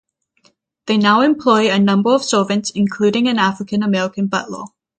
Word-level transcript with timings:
They 0.87 0.97
now 0.97 1.21
employ 1.21 1.69
a 1.69 1.77
number 1.77 2.09
of 2.09 2.23
servants, 2.23 2.71
including 2.71 3.27
an 3.27 3.37
African 3.37 3.83
American 3.83 4.25
butler. 4.25 4.63